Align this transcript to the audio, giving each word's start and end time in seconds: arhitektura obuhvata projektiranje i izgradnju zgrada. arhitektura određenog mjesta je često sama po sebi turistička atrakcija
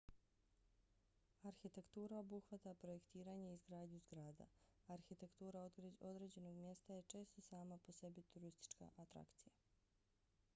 arhitektura 1.49 2.13
obuhvata 2.21 2.71
projektiranje 2.85 3.51
i 3.51 3.53
izgradnju 3.57 3.99
zgrada. 4.05 4.47
arhitektura 4.97 5.61
određenog 6.01 6.55
mjesta 6.65 6.93
je 6.99 7.03
često 7.15 7.41
sama 7.51 7.77
po 7.87 7.91
sebi 8.01 8.23
turistička 8.33 8.89
atrakcija 8.97 9.53